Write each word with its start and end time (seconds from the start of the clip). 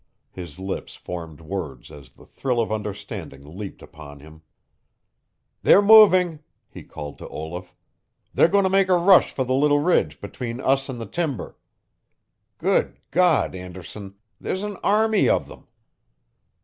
His 0.31 0.57
lips 0.57 0.95
formed 0.95 1.41
words 1.41 1.91
as 1.91 2.09
the 2.09 2.25
thrill 2.25 2.59
of 2.59 2.71
understanding 2.71 3.45
leapt 3.45 3.83
upon 3.83 4.19
him. 4.19 4.41
"They're 5.61 5.79
moving!" 5.83 6.39
he 6.71 6.81
called 6.81 7.19
to 7.19 7.27
Olaf. 7.27 7.75
"They're 8.33 8.47
going 8.47 8.63
to 8.63 8.69
make 8.71 8.89
a 8.89 8.97
rush 8.97 9.31
for 9.31 9.43
the 9.43 9.53
little 9.53 9.77
ridge 9.79 10.19
between 10.19 10.59
us 10.59 10.89
and 10.89 10.99
the 10.99 11.05
timber. 11.05 11.55
Good 12.57 12.97
God, 13.11 13.53
Anderson, 13.53 14.15
there's 14.39 14.63
an 14.63 14.77
army 14.77 15.29
of 15.29 15.47
them!" 15.47 15.67